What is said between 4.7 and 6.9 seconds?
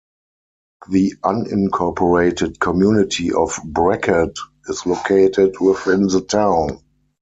located within the town.